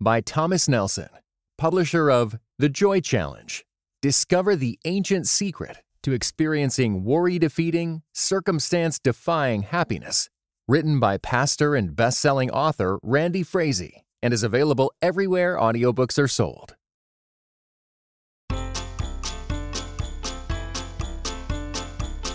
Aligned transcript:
by 0.00 0.20
Thomas 0.20 0.68
Nelson, 0.68 1.08
publisher 1.56 2.10
of 2.10 2.36
The 2.58 2.68
Joy 2.68 3.00
Challenge. 3.00 3.64
Discover 4.02 4.56
the 4.56 4.78
ancient 4.84 5.26
secret 5.26 5.78
to 6.02 6.12
experiencing 6.12 7.04
worry 7.04 7.38
defeating, 7.38 8.02
circumstance 8.12 8.98
defying 8.98 9.62
happiness. 9.62 10.28
Written 10.68 11.00
by 11.00 11.18
pastor 11.18 11.74
and 11.74 11.96
best 11.96 12.20
selling 12.20 12.50
author 12.50 12.98
Randy 13.02 13.42
Frazee 13.42 14.02
and 14.22 14.34
is 14.34 14.42
available 14.42 14.92
everywhere 15.00 15.56
audiobooks 15.56 16.18
are 16.18 16.28
sold. 16.28 16.76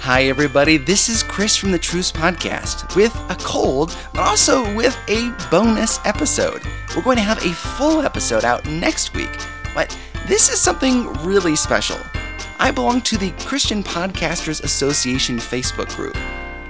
Hi, 0.09 0.23
everybody. 0.23 0.77
This 0.77 1.07
is 1.07 1.21
Chris 1.21 1.55
from 1.55 1.71
the 1.71 1.77
Truce 1.77 2.11
Podcast 2.11 2.95
with 2.95 3.15
a 3.29 3.35
cold, 3.35 3.95
but 4.11 4.21
also 4.21 4.63
with 4.75 4.97
a 5.07 5.31
bonus 5.51 5.99
episode. 6.03 6.63
We're 6.95 7.03
going 7.03 7.17
to 7.17 7.21
have 7.21 7.37
a 7.45 7.53
full 7.53 8.01
episode 8.01 8.43
out 8.43 8.65
next 8.65 9.13
week, 9.13 9.29
but 9.75 9.95
this 10.27 10.49
is 10.49 10.59
something 10.59 11.13
really 11.23 11.55
special. 11.55 11.99
I 12.57 12.71
belong 12.71 13.01
to 13.01 13.19
the 13.19 13.29
Christian 13.45 13.83
Podcasters 13.83 14.63
Association 14.63 15.37
Facebook 15.37 15.95
group, 15.95 16.17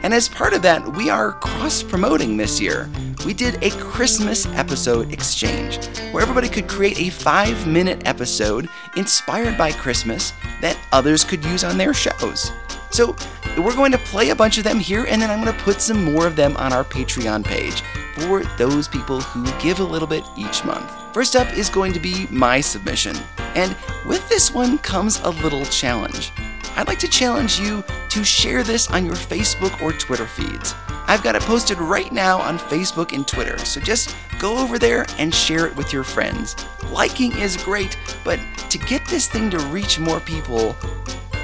and 0.03 0.13
as 0.13 0.27
part 0.27 0.51
of 0.51 0.61
that, 0.63 0.85
we 0.97 1.09
are 1.09 1.31
cross 1.31 1.81
promoting 1.81 2.35
this 2.35 2.59
year. 2.59 2.89
We 3.25 3.33
did 3.33 3.63
a 3.63 3.69
Christmas 3.69 4.47
episode 4.47 5.13
exchange 5.13 5.87
where 6.11 6.23
everybody 6.23 6.49
could 6.49 6.67
create 6.67 6.99
a 6.99 7.09
five 7.09 7.65
minute 7.65 8.01
episode 8.05 8.67
inspired 8.97 9.57
by 9.57 9.71
Christmas 9.71 10.33
that 10.59 10.77
others 10.91 11.23
could 11.23 11.45
use 11.45 11.63
on 11.63 11.77
their 11.77 11.93
shows. 11.93 12.51
So 12.91 13.15
we're 13.57 13.75
going 13.75 13.91
to 13.91 13.97
play 13.97 14.29
a 14.29 14.35
bunch 14.35 14.57
of 14.57 14.63
them 14.63 14.79
here, 14.79 15.05
and 15.05 15.21
then 15.21 15.29
I'm 15.29 15.43
going 15.43 15.55
to 15.55 15.63
put 15.63 15.81
some 15.81 16.03
more 16.03 16.25
of 16.25 16.35
them 16.35 16.57
on 16.57 16.73
our 16.73 16.83
Patreon 16.83 17.43
page 17.43 17.81
for 18.15 18.43
those 18.57 18.87
people 18.87 19.21
who 19.21 19.45
give 19.59 19.79
a 19.79 19.83
little 19.83 20.07
bit 20.07 20.23
each 20.37 20.65
month. 20.65 20.91
First 21.13 21.35
up 21.35 21.51
is 21.53 21.69
going 21.69 21.93
to 21.93 21.99
be 21.99 22.27
my 22.29 22.61
submission, 22.61 23.15
and 23.55 23.75
with 24.05 24.27
this 24.29 24.53
one 24.53 24.77
comes 24.79 25.19
a 25.21 25.29
little 25.29 25.65
challenge. 25.65 26.31
I'd 26.75 26.87
like 26.87 26.99
to 26.99 27.07
challenge 27.07 27.59
you 27.59 27.83
to 28.09 28.23
share 28.23 28.63
this 28.63 28.89
on 28.89 29.05
your 29.05 29.15
Facebook 29.15 29.81
or 29.81 29.91
Twitter 29.91 30.27
feeds. 30.27 30.73
I've 31.07 31.23
got 31.23 31.35
it 31.35 31.41
posted 31.41 31.79
right 31.79 32.11
now 32.11 32.39
on 32.39 32.59
Facebook 32.59 33.13
and 33.13 33.27
Twitter, 33.27 33.57
so 33.59 33.81
just 33.81 34.15
go 34.37 34.57
over 34.57 34.77
there 34.77 35.05
and 35.17 35.33
share 35.33 35.65
it 35.65 35.75
with 35.75 35.91
your 35.91 36.03
friends. 36.03 36.55
Liking 36.91 37.35
is 37.37 37.57
great, 37.57 37.97
but 38.23 38.39
to 38.69 38.77
get 38.77 39.05
this 39.07 39.27
thing 39.27 39.49
to 39.49 39.59
reach 39.59 39.99
more 39.99 40.19
people, 40.19 40.75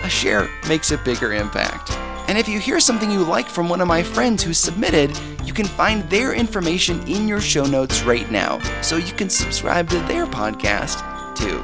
a 0.05 0.09
share 0.09 0.47
makes 0.67 0.91
a 0.91 0.97
bigger 0.99 1.33
impact. 1.33 1.91
And 2.29 2.37
if 2.37 2.47
you 2.47 2.59
hear 2.59 2.79
something 2.79 3.09
you 3.09 3.23
like 3.23 3.47
from 3.47 3.69
one 3.69 3.81
of 3.81 3.87
my 3.87 4.03
friends 4.03 4.43
who 4.43 4.53
submitted, 4.53 5.17
you 5.43 5.53
can 5.53 5.65
find 5.65 6.07
their 6.09 6.33
information 6.33 7.05
in 7.07 7.27
your 7.27 7.41
show 7.41 7.65
notes 7.65 8.03
right 8.03 8.29
now, 8.31 8.59
so 8.81 8.97
you 8.97 9.13
can 9.13 9.29
subscribe 9.29 9.89
to 9.89 9.99
their 10.01 10.25
podcast 10.25 11.01
too. 11.35 11.63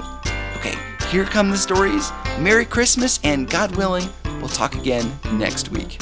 Okay, 0.57 0.75
here 1.09 1.25
come 1.25 1.49
the 1.49 1.57
stories. 1.57 2.11
Merry 2.39 2.65
Christmas, 2.65 3.19
and 3.23 3.49
God 3.49 3.75
willing, 3.75 4.09
we'll 4.39 4.49
talk 4.49 4.75
again 4.75 5.11
next 5.33 5.69
week. 5.69 5.99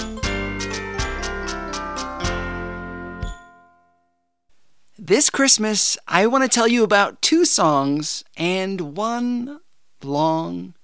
This 4.98 5.30
Christmas, 5.30 5.98
I 6.08 6.28
want 6.28 6.44
to 6.44 6.50
tell 6.50 6.68
you 6.68 6.84
about 6.84 7.22
two 7.22 7.44
songs 7.44 8.24
and 8.38 8.96
one 8.96 9.60
long 10.04 10.76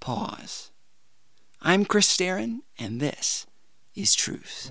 pause. 0.00 0.72
I'm 1.66 1.86
Chris 1.86 2.14
Staron, 2.14 2.58
and 2.78 3.00
this 3.00 3.46
is 3.94 4.14
Truce. 4.14 4.70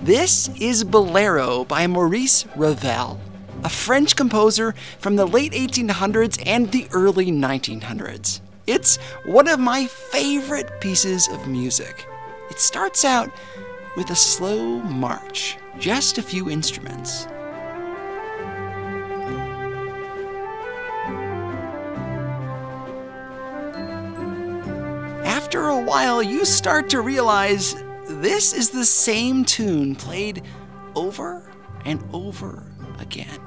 This 0.00 0.48
is 0.58 0.82
Bolero 0.82 1.66
by 1.66 1.86
Maurice 1.86 2.46
Ravel, 2.56 3.20
a 3.62 3.68
French 3.68 4.16
composer 4.16 4.74
from 4.98 5.16
the 5.16 5.26
late 5.26 5.52
1800s 5.52 6.42
and 6.46 6.72
the 6.72 6.88
early 6.92 7.26
1900s. 7.26 8.40
It's 8.66 8.96
one 9.26 9.46
of 9.46 9.60
my 9.60 9.84
favorite 9.84 10.80
pieces 10.80 11.28
of 11.28 11.46
music. 11.46 12.06
It 12.50 12.58
starts 12.58 13.04
out 13.04 13.30
with 13.98 14.08
a 14.08 14.16
slow 14.16 14.78
march, 14.78 15.58
just 15.78 16.16
a 16.16 16.22
few 16.22 16.48
instruments. 16.48 17.26
After 25.50 25.70
a 25.70 25.80
while, 25.80 26.22
you 26.22 26.44
start 26.44 26.88
to 26.88 27.00
realize 27.00 27.74
this 28.06 28.52
is 28.52 28.70
the 28.70 28.84
same 28.84 29.44
tune 29.44 29.96
played 29.96 30.44
over 30.94 31.50
and 31.84 32.00
over 32.12 32.62
again. 33.00 33.40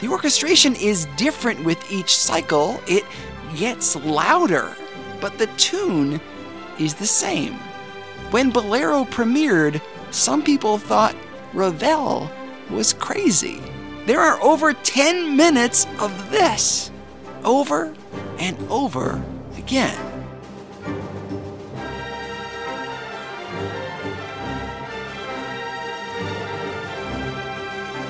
The 0.00 0.08
orchestration 0.08 0.74
is 0.76 1.06
different 1.18 1.62
with 1.66 1.92
each 1.92 2.16
cycle, 2.16 2.80
it 2.86 3.04
gets 3.54 3.94
louder, 3.94 4.74
but 5.20 5.36
the 5.36 5.48
tune 5.58 6.18
is 6.78 6.94
the 6.94 7.06
same. 7.06 7.56
When 8.30 8.48
Bolero 8.48 9.04
premiered, 9.04 9.82
some 10.12 10.42
people 10.42 10.78
thought 10.78 11.14
Ravel 11.52 12.30
was 12.70 12.94
crazy. 12.94 13.60
There 14.06 14.20
are 14.20 14.42
over 14.42 14.72
10 14.72 15.36
minutes 15.36 15.86
of 16.00 16.30
this 16.30 16.90
over 17.46 17.94
and 18.38 18.58
over 18.68 19.22
again. 19.56 19.96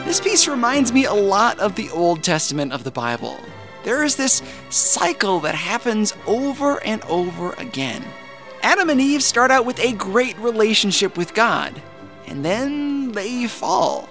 This 0.04 0.20
piece 0.20 0.48
reminds 0.48 0.92
me 0.92 1.04
a 1.04 1.12
lot 1.12 1.58
of 1.58 1.74
the 1.74 1.90
Old 1.90 2.22
Testament 2.22 2.72
of 2.72 2.84
the 2.84 2.90
Bible. 2.90 3.38
There 3.84 4.02
is 4.02 4.16
this 4.16 4.42
cycle 4.70 5.40
that 5.40 5.54
happens 5.54 6.14
over 6.26 6.82
and 6.84 7.02
over 7.04 7.52
again. 7.52 8.02
Adam 8.62 8.88
and 8.88 9.00
Eve 9.00 9.22
start 9.22 9.50
out 9.50 9.66
with 9.66 9.78
a 9.78 9.92
great 9.92 10.36
relationship 10.38 11.16
with 11.16 11.34
God, 11.34 11.80
and 12.26 12.44
then 12.44 13.12
they 13.12 13.46
fall 13.46 14.08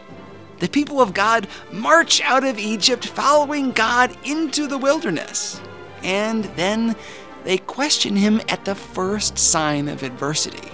the 0.65 0.71
people 0.71 0.99
of 0.99 1.13
God 1.13 1.47
march 1.71 2.21
out 2.21 2.43
of 2.43 2.57
Egypt 2.57 3.05
following 3.05 3.69
God 3.69 4.17
into 4.25 4.65
the 4.65 4.79
wilderness. 4.79 5.61
And 6.01 6.45
then 6.55 6.95
they 7.43 7.59
question 7.59 8.15
him 8.15 8.41
at 8.49 8.65
the 8.65 8.73
first 8.73 9.37
sign 9.37 9.87
of 9.87 10.01
adversity. 10.01 10.71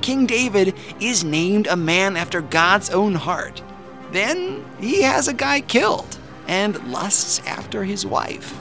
King 0.00 0.26
David 0.26 0.76
is 1.00 1.24
named 1.24 1.66
a 1.66 1.74
man 1.74 2.16
after 2.16 2.40
God's 2.40 2.88
own 2.90 3.16
heart. 3.16 3.64
Then 4.12 4.64
he 4.78 5.02
has 5.02 5.26
a 5.26 5.34
guy 5.34 5.60
killed 5.60 6.18
and 6.46 6.92
lusts 6.92 7.44
after 7.48 7.82
his 7.82 8.06
wife. 8.06 8.56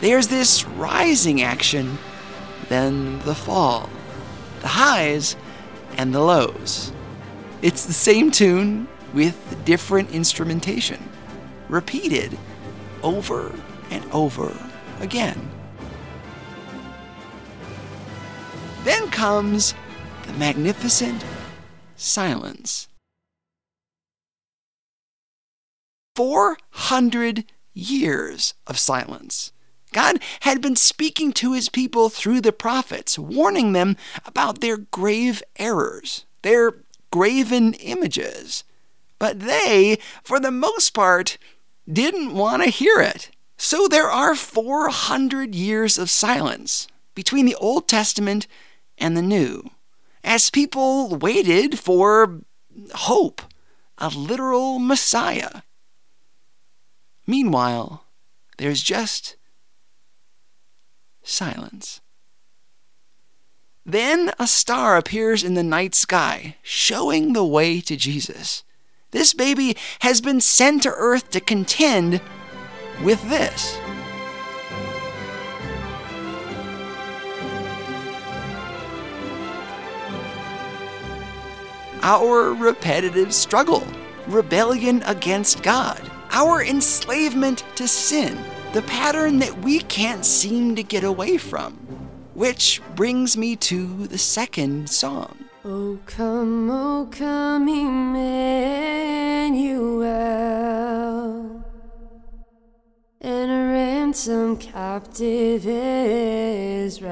There's 0.00 0.26
this 0.26 0.64
rising 0.64 1.40
action, 1.40 1.98
then 2.68 3.20
the 3.20 3.36
fall, 3.36 3.88
the 4.62 4.66
highs 4.66 5.36
and 5.96 6.12
the 6.12 6.20
lows. 6.20 6.90
It's 7.62 7.86
the 7.86 7.92
same 7.92 8.32
tune, 8.32 8.88
with 9.14 9.64
different 9.64 10.10
instrumentation, 10.10 11.02
repeated 11.68 12.36
over 13.02 13.54
and 13.90 14.04
over 14.12 14.56
again. 15.00 15.50
Then 18.84 19.10
comes 19.10 19.74
the 20.26 20.32
magnificent 20.34 21.24
silence. 21.96 22.88
400 26.14 27.44
years 27.74 28.54
of 28.66 28.78
silence. 28.78 29.52
God 29.92 30.18
had 30.40 30.60
been 30.60 30.76
speaking 30.76 31.32
to 31.32 31.52
his 31.52 31.68
people 31.68 32.08
through 32.08 32.40
the 32.40 32.52
prophets, 32.52 33.18
warning 33.18 33.72
them 33.72 33.96
about 34.24 34.60
their 34.60 34.76
grave 34.76 35.42
errors, 35.56 36.24
their 36.42 36.74
graven 37.10 37.74
images, 37.74 38.64
but 39.18 39.40
they, 39.40 39.98
for 40.22 40.38
the 40.40 40.50
most 40.50 40.90
part, 40.90 41.38
didn't 41.90 42.34
want 42.34 42.62
to 42.62 42.70
hear 42.70 43.00
it. 43.00 43.30
So 43.56 43.88
there 43.88 44.10
are 44.10 44.34
400 44.34 45.54
years 45.54 45.96
of 45.98 46.10
silence 46.10 46.88
between 47.14 47.46
the 47.46 47.54
Old 47.56 47.88
Testament 47.88 48.46
and 48.98 49.16
the 49.16 49.22
New, 49.22 49.70
as 50.22 50.50
people 50.50 51.16
waited 51.16 51.78
for 51.78 52.40
hope, 52.94 53.42
a 53.98 54.08
literal 54.08 54.78
Messiah. 54.78 55.62
Meanwhile, 57.26 58.04
there's 58.58 58.82
just 58.82 59.36
silence. 61.22 62.00
Then 63.84 64.32
a 64.38 64.46
star 64.46 64.96
appears 64.96 65.44
in 65.44 65.54
the 65.54 65.62
night 65.62 65.94
sky, 65.94 66.56
showing 66.62 67.32
the 67.32 67.44
way 67.44 67.80
to 67.80 67.96
Jesus. 67.96 68.64
This 69.12 69.34
baby 69.34 69.76
has 70.00 70.20
been 70.20 70.40
sent 70.40 70.82
to 70.82 70.90
earth 70.90 71.30
to 71.30 71.40
contend 71.40 72.20
with 73.02 73.22
this. 73.28 73.78
Our 82.02 82.52
repetitive 82.52 83.32
struggle, 83.32 83.86
rebellion 84.28 85.02
against 85.06 85.62
God, 85.62 86.00
our 86.30 86.62
enslavement 86.62 87.64
to 87.76 87.88
sin, 87.88 88.38
the 88.72 88.82
pattern 88.82 89.38
that 89.38 89.58
we 89.58 89.80
can't 89.80 90.24
seem 90.24 90.76
to 90.76 90.82
get 90.82 91.04
away 91.04 91.36
from. 91.36 91.74
Which 92.34 92.82
brings 92.94 93.36
me 93.36 93.56
to 93.56 94.06
the 94.08 94.18
second 94.18 94.90
song. 94.90 95.45
Oh, 95.68 95.98
come, 96.06 96.70
oh, 96.70 97.08
come, 97.10 97.66
Emmanuel, 97.66 98.14
and 103.20 103.50
ransom 103.50 104.58
captive 104.58 105.66
Israel. 105.66 107.10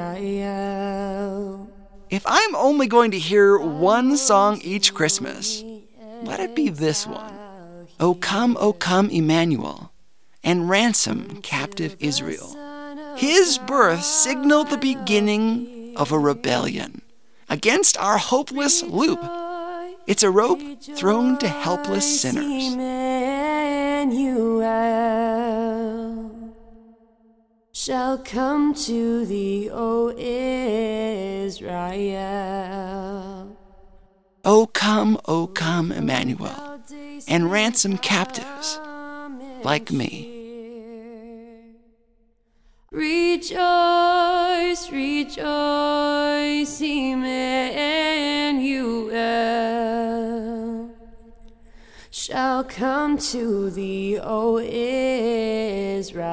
If 2.10 2.22
I'm 2.26 2.54
only 2.54 2.86
going 2.86 3.10
to 3.10 3.18
hear 3.18 3.58
one 3.58 4.16
song 4.16 4.60
each 4.62 4.94
Christmas, 4.94 5.64
let 6.22 6.38
it 6.38 6.54
be 6.54 6.68
this 6.68 7.08
one. 7.08 7.34
O 7.98 8.14
come, 8.14 8.56
O 8.60 8.72
come, 8.72 9.10
Emmanuel, 9.10 9.90
and 10.44 10.70
ransom 10.70 11.42
captive 11.42 11.96
Israel. 11.98 12.56
His 13.16 13.58
birth 13.58 14.04
signaled 14.04 14.70
the 14.70 14.78
beginning 14.78 15.96
of 15.96 16.12
a 16.12 16.18
rebellion 16.20 17.02
against 17.48 17.96
our 17.98 18.18
hopeless 18.18 18.82
loop. 18.82 19.20
It's 20.06 20.22
a 20.22 20.30
rope 20.30 20.60
thrown 20.80 21.38
to 21.38 21.48
helpless 21.48 22.20
sinners. 22.20 22.44
Emmanuel 22.74 23.44
shall 27.72 28.18
come 28.18 28.74
to 28.74 29.24
thee, 29.26 29.70
O 29.72 30.10
Israel. 31.46 32.24
O 34.44 34.66
come, 34.66 35.18
O 35.26 35.46
come, 35.46 35.90
Emmanuel, 35.90 36.80
and 37.26 37.50
ransom 37.50 37.96
captives 37.96 38.78
like 39.64 39.90
me. 39.90 40.33
Rejoice, 42.94 43.58
rejoice, 44.92 46.80
Emmanuel 46.80 47.64
shall 52.12 52.62
come 52.62 53.18
to 53.18 53.68
thee, 53.70 54.16
O 54.22 54.58
Israel. 54.60 56.28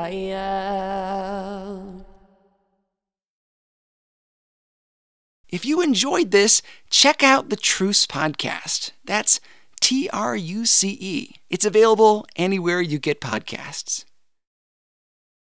If 5.49 5.65
you 5.65 5.81
enjoyed 5.81 6.29
this, 6.29 6.61
check 6.91 7.23
out 7.23 7.49
the 7.49 7.55
Truce 7.55 8.05
podcast. 8.05 8.91
That's 9.03 9.39
T 9.79 10.07
R 10.13 10.35
U 10.35 10.67
C 10.67 10.95
E. 11.01 11.37
It's 11.49 11.65
available 11.65 12.27
anywhere 12.35 12.81
you 12.81 12.99
get 12.99 13.19
podcasts. 13.19 14.05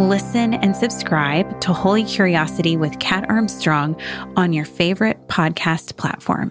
Listen 0.00 0.54
and 0.54 0.74
subscribe 0.74 1.60
to 1.60 1.72
Holy 1.72 2.02
Curiosity 2.02 2.76
with 2.76 2.98
Kat 2.98 3.30
Armstrong 3.30 3.94
on 4.36 4.52
your 4.52 4.64
favorite 4.64 5.28
podcast 5.28 5.96
platform. 5.96 6.50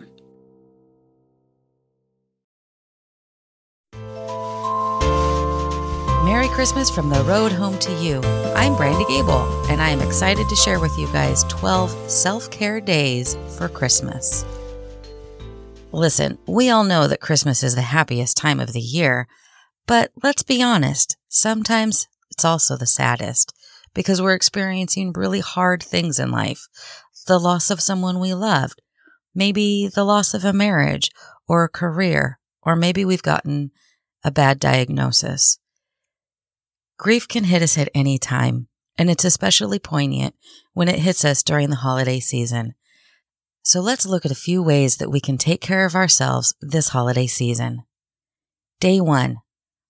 Merry 6.23 6.47
Christmas 6.47 6.89
from 6.89 7.09
the 7.09 7.21
road 7.25 7.51
home 7.51 7.77
to 7.79 7.91
you. 8.01 8.21
I'm 8.55 8.77
Brandy 8.77 9.03
Goebel, 9.03 9.65
and 9.69 9.81
I 9.81 9.89
am 9.89 9.99
excited 9.99 10.47
to 10.47 10.55
share 10.55 10.79
with 10.79 10.97
you 10.97 11.07
guys 11.07 11.43
12 11.49 12.09
self 12.09 12.49
care 12.49 12.79
days 12.79 13.35
for 13.57 13.67
Christmas. 13.67 14.45
Listen, 15.91 16.37
we 16.47 16.69
all 16.69 16.85
know 16.85 17.09
that 17.09 17.19
Christmas 17.19 17.61
is 17.61 17.75
the 17.75 17.81
happiest 17.81 18.37
time 18.37 18.61
of 18.61 18.71
the 18.71 18.79
year, 18.79 19.27
but 19.85 20.11
let's 20.23 20.43
be 20.43 20.63
honest, 20.63 21.17
sometimes 21.27 22.07
it's 22.33 22.45
also 22.45 22.75
the 22.75 22.88
saddest 22.88 23.53
because 23.94 24.21
we're 24.21 24.33
experiencing 24.33 25.13
really 25.13 25.39
hard 25.39 25.83
things 25.83 26.19
in 26.19 26.31
life. 26.31 26.68
The 27.27 27.39
loss 27.39 27.69
of 27.69 27.80
someone 27.80 28.19
we 28.19 28.33
loved, 28.33 28.81
maybe 29.33 29.88
the 29.88 30.03
loss 30.03 30.33
of 30.33 30.44
a 30.44 30.51
marriage 30.51 31.12
or 31.47 31.63
a 31.63 31.69
career, 31.69 32.39
or 32.63 32.75
maybe 32.75 33.05
we've 33.05 33.24
gotten 33.24 33.72
a 34.24 34.31
bad 34.31 34.60
diagnosis. 34.60 35.60
Grief 36.98 37.27
can 37.27 37.46
hit 37.46 37.62
us 37.62 37.77
at 37.77 37.89
any 37.93 38.17
time, 38.17 38.67
and 38.98 39.10
it's 39.10 39.25
especially 39.25 39.79
poignant 39.79 40.36
when 40.74 40.88
it 40.88 41.00
hits 41.00 41.24
us 41.24 41.43
during 41.43 41.69
the 41.69 41.77
holiday 41.77 42.19
season. 42.19 42.74
So 43.62 43.79
let's 43.79 44.05
look 44.05 44.25
at 44.25 44.31
a 44.31 44.36
few 44.36 44.62
ways 44.62 44.98
that 44.98 45.10
we 45.10 45.19
can 45.19 45.38
take 45.38 45.62
care 45.62 45.86
of 45.86 45.96
ourselves 45.96 46.53
this 46.62 46.89
holiday 46.89 47.27
season. 47.27 47.84
Day 48.79 49.00
one, 49.00 49.38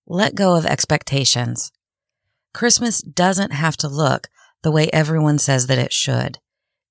let 0.06 0.36
go 0.36 0.56
of 0.56 0.65
expectations. 0.65 1.72
Christmas 2.53 3.01
doesn't 3.01 3.51
have 3.51 3.77
to 3.77 3.88
look 3.88 4.27
the 4.62 4.72
way 4.72 4.89
everyone 4.91 5.39
says 5.39 5.67
that 5.67 5.79
it 5.79 5.91
should. 5.91 6.39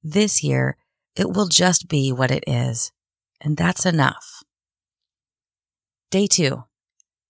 This 0.02 0.42
year, 0.42 0.76
it 1.16 1.31
will 1.31 1.47
just 1.47 1.88
be 1.88 2.12
what 2.12 2.31
it 2.31 2.45
is. 2.47 2.92
And 3.40 3.57
that's 3.57 3.87
enough. 3.87 4.42
Day 6.11 6.26
two, 6.26 6.64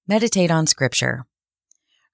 meditate 0.06 0.50
on 0.50 0.66
scripture. 0.66 1.26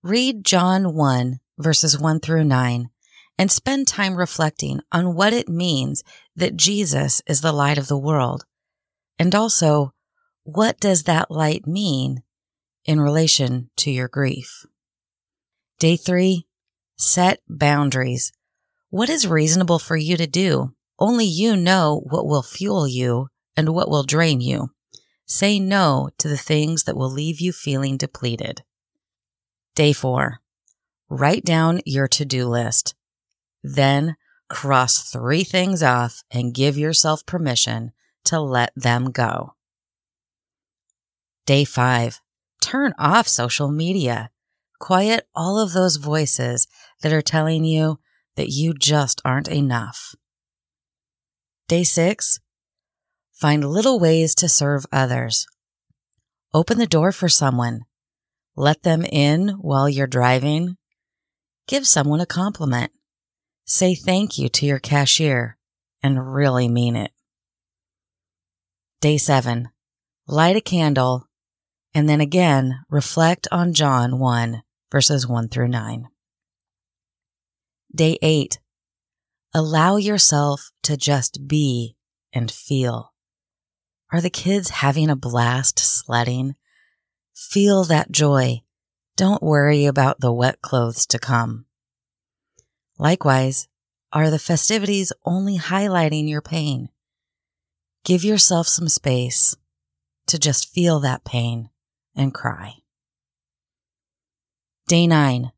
Read 0.02 0.44
John 0.44 0.94
1 0.94 1.40
verses 1.58 1.98
1 1.98 2.20
through 2.20 2.44
9 2.44 2.88
and 3.36 3.50
spend 3.50 3.86
time 3.86 4.16
reflecting 4.16 4.80
on 4.90 5.14
what 5.14 5.32
it 5.32 5.48
means 5.48 6.02
that 6.34 6.56
Jesus 6.56 7.22
is 7.26 7.40
the 7.40 7.52
light 7.52 7.78
of 7.78 7.88
the 7.88 7.98
world. 7.98 8.44
And 9.18 9.34
also, 9.34 9.92
what 10.44 10.80
does 10.80 11.04
that 11.04 11.30
light 11.30 11.66
mean 11.66 12.22
in 12.84 13.00
relation 13.00 13.70
to 13.78 13.90
your 13.90 14.08
grief? 14.08 14.64
Day 15.78 15.96
three, 15.96 16.46
set 16.96 17.40
boundaries. 17.48 18.32
What 18.90 19.08
is 19.08 19.28
reasonable 19.28 19.78
for 19.78 19.96
you 19.96 20.16
to 20.16 20.26
do? 20.26 20.74
Only 20.98 21.24
you 21.24 21.54
know 21.54 22.02
what 22.10 22.26
will 22.26 22.42
fuel 22.42 22.88
you 22.88 23.28
and 23.56 23.68
what 23.68 23.88
will 23.88 24.02
drain 24.02 24.40
you. 24.40 24.70
Say 25.26 25.60
no 25.60 26.10
to 26.18 26.26
the 26.26 26.36
things 26.36 26.82
that 26.84 26.96
will 26.96 27.10
leave 27.10 27.40
you 27.40 27.52
feeling 27.52 27.96
depleted. 27.96 28.62
Day 29.76 29.92
four, 29.92 30.40
write 31.08 31.44
down 31.44 31.80
your 31.86 32.08
to-do 32.08 32.48
list. 32.48 32.96
Then 33.62 34.16
cross 34.48 35.08
three 35.08 35.44
things 35.44 35.82
off 35.82 36.24
and 36.28 36.54
give 36.54 36.76
yourself 36.76 37.24
permission 37.24 37.92
to 38.24 38.40
let 38.40 38.72
them 38.74 39.12
go. 39.12 39.54
Day 41.46 41.64
five, 41.64 42.20
turn 42.60 42.94
off 42.98 43.28
social 43.28 43.70
media. 43.70 44.30
Quiet 44.78 45.26
all 45.34 45.58
of 45.58 45.72
those 45.72 45.96
voices 45.96 46.66
that 47.02 47.12
are 47.12 47.22
telling 47.22 47.64
you 47.64 47.98
that 48.36 48.48
you 48.48 48.74
just 48.74 49.20
aren't 49.24 49.48
enough. 49.48 50.14
Day 51.66 51.84
six, 51.84 52.40
Find 53.38 53.64
little 53.64 54.00
ways 54.00 54.34
to 54.34 54.48
serve 54.48 54.84
others. 54.90 55.46
Open 56.52 56.78
the 56.78 56.88
door 56.88 57.12
for 57.12 57.28
someone. 57.28 57.82
Let 58.56 58.82
them 58.82 59.04
in 59.04 59.50
while 59.60 59.88
you're 59.88 60.08
driving. 60.08 60.76
Give 61.68 61.86
someone 61.86 62.20
a 62.20 62.26
compliment. 62.26 62.90
Say 63.64 63.94
thank 63.94 64.38
you 64.38 64.48
to 64.48 64.66
your 64.66 64.80
cashier 64.80 65.56
and 66.02 66.34
really 66.34 66.68
mean 66.68 66.96
it. 66.96 67.12
Day 69.00 69.18
seven. 69.18 69.68
Light 70.26 70.56
a 70.56 70.60
candle 70.60 71.28
and 71.94 72.08
then 72.08 72.20
again 72.20 72.80
reflect 72.90 73.46
on 73.52 73.72
John 73.72 74.18
1 74.18 74.62
verses 74.90 75.26
1 75.26 75.48
through 75.48 75.68
9. 75.68 76.08
Day 77.94 78.18
eight. 78.20 78.58
Allow 79.54 79.96
yourself 79.96 80.70
to 80.82 80.96
just 80.96 81.48
be 81.48 81.96
and 82.34 82.50
feel. 82.50 83.14
Are 84.12 84.20
the 84.20 84.30
kids 84.30 84.70
having 84.70 85.08
a 85.08 85.16
blast 85.16 85.78
sledding? 85.78 86.54
Feel 87.34 87.84
that 87.84 88.10
joy. 88.10 88.62
Don't 89.16 89.42
worry 89.42 89.86
about 89.86 90.20
the 90.20 90.32
wet 90.32 90.60
clothes 90.60 91.06
to 91.06 91.18
come. 91.18 91.64
Likewise, 92.98 93.68
are 94.12 94.30
the 94.30 94.38
festivities 94.38 95.12
only 95.24 95.58
highlighting 95.58 96.28
your 96.28 96.42
pain? 96.42 96.88
Give 98.04 98.24
yourself 98.24 98.68
some 98.68 98.88
space 98.88 99.56
to 100.26 100.38
just 100.38 100.72
feel 100.72 101.00
that 101.00 101.24
pain 101.24 101.70
and 102.14 102.34
cry. 102.34 102.74
Day 104.88 105.06
nine, 105.06 105.52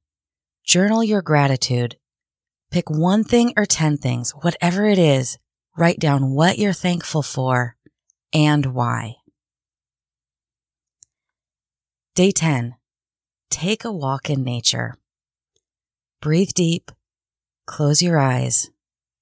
journal 0.64 1.04
your 1.04 1.22
gratitude. 1.22 1.96
Pick 2.72 2.90
one 2.90 3.22
thing 3.22 3.52
or 3.56 3.64
10 3.64 3.96
things, 3.96 4.32
whatever 4.32 4.86
it 4.86 4.98
is, 4.98 5.38
write 5.76 6.00
down 6.00 6.32
what 6.32 6.58
you're 6.58 6.72
thankful 6.72 7.22
for 7.22 7.76
and 8.32 8.74
why. 8.74 9.18
Day 12.16 12.32
10, 12.32 12.74
take 13.50 13.84
a 13.84 13.92
walk 13.92 14.28
in 14.28 14.42
nature. 14.42 14.96
Breathe 16.20 16.50
deep, 16.52 16.90
close 17.66 18.02
your 18.02 18.18
eyes, 18.18 18.68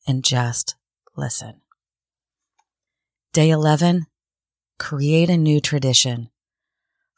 and 0.07 0.25
just 0.25 0.75
listen. 1.19 1.61
Day 3.35 3.51
11, 3.51 4.07
create 4.79 5.29
a 5.29 5.37
new 5.37 5.61
tradition. 5.61 6.31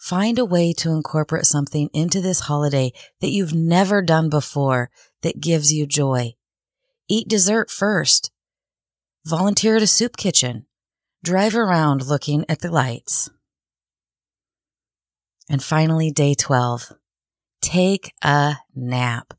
Find 0.01 0.39
a 0.39 0.47
way 0.47 0.73
to 0.79 0.93
incorporate 0.93 1.45
something 1.45 1.91
into 1.93 2.23
this 2.23 2.41
holiday 2.41 2.93
that 3.21 3.33
you've 3.33 3.53
never 3.53 4.01
done 4.01 4.31
before 4.31 4.91
that 5.21 5.43
gives 5.43 5.75
you 5.75 5.87
joy. 5.87 6.33
Eat 7.07 7.29
dessert 7.29 7.71
first. 7.71 8.33
Volunteer 9.27 9.77
at 9.77 9.83
a 9.83 9.87
soup 9.87 10.17
kitchen. 10.17 10.65
Drive 11.23 11.55
around 11.55 12.07
looking 12.07 12.47
at 12.49 12.61
the 12.61 12.71
lights. 12.71 13.29
And 15.51 15.63
finally, 15.63 16.11
day 16.11 16.33
12. 16.33 16.95
Take 17.61 18.15
a 18.23 18.57
nap. 18.75 19.35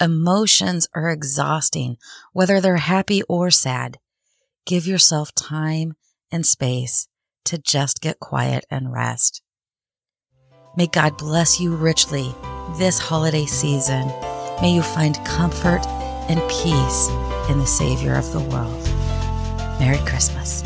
Emotions 0.00 0.88
are 0.92 1.08
exhausting, 1.08 1.98
whether 2.32 2.60
they're 2.60 2.78
happy 2.78 3.22
or 3.28 3.52
sad. 3.52 3.98
Give 4.66 4.88
yourself 4.88 5.32
time 5.36 5.94
and 6.32 6.44
space 6.44 7.06
to 7.44 7.58
just 7.58 8.00
get 8.00 8.18
quiet 8.18 8.66
and 8.72 8.92
rest. 8.92 9.42
May 10.76 10.86
God 10.86 11.18
bless 11.18 11.60
you 11.60 11.74
richly 11.74 12.32
this 12.76 12.96
holiday 12.96 13.44
season. 13.44 14.06
May 14.62 14.72
you 14.72 14.82
find 14.82 15.16
comfort 15.24 15.84
and 16.28 16.40
peace 16.42 17.08
in 17.50 17.58
the 17.58 17.66
Savior 17.66 18.14
of 18.14 18.30
the 18.32 18.38
world. 18.38 18.88
Merry 19.80 19.98
Christmas. 20.06 20.62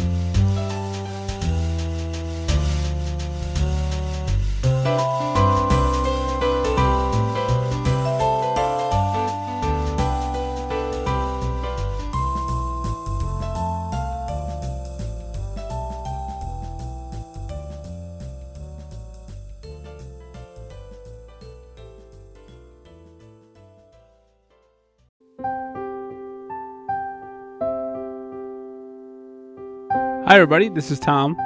Hi, 30.35 30.39
everybody. 30.39 30.69
This 30.69 30.91
is 30.91 30.99
Tom. 30.99 31.37